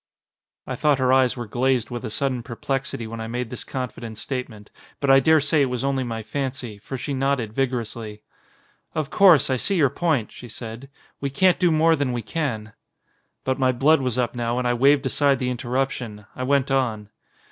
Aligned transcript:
I 0.65 0.75
thought 0.75 0.97
her 0.97 1.13
eyes 1.13 1.37
were 1.37 1.45
glazed 1.45 1.91
with 1.91 2.03
a 2.03 2.09
sudden 2.09 2.41
perplexity 2.41 3.05
when 3.05 3.21
I 3.21 3.27
made 3.27 3.51
this 3.51 3.63
confident 3.63 4.17
statement, 4.17 4.71
but 4.99 5.11
I 5.11 5.19
daresay 5.19 5.61
it 5.61 5.65
was 5.69 5.83
only 5.83 6.03
my 6.03 6.23
fancy, 6.23 6.79
for 6.79 6.97
she 6.97 7.13
nodded 7.13 7.53
vigorously. 7.53 8.23
"Of 8.95 9.11
course, 9.11 9.51
I 9.51 9.57
see 9.57 9.75
your 9.75 9.91
point," 9.91 10.31
she 10.31 10.47
said. 10.49 10.89
"We 11.19 11.29
can't 11.29 11.59
do 11.59 11.69
more 11.69 11.95
than 11.95 12.13
we 12.13 12.23
can." 12.23 12.73
But 13.43 13.59
my 13.59 13.71
blood 13.71 14.01
was 14.01 14.17
up 14.17 14.33
now 14.33 14.57
and 14.57 14.67
I 14.67 14.73
waved 14.73 15.05
aside 15.05 15.37
the 15.37 15.51
interruption. 15.51 16.25
I 16.35 16.45
went 16.45 16.71
on. 16.71 17.11